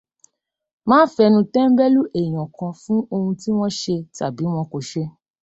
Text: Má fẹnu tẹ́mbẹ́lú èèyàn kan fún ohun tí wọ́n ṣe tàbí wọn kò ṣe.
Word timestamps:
Má 0.89 0.97
fẹnu 1.15 1.39
tẹ́mbẹ́lú 1.53 2.01
èèyàn 2.19 2.47
kan 2.57 2.73
fún 2.81 2.99
ohun 3.13 3.33
tí 3.41 3.49
wọ́n 3.57 3.75
ṣe 3.81 3.95
tàbí 4.15 4.43
wọn 4.53 4.67
kò 4.71 4.77
ṣe. 4.89 5.03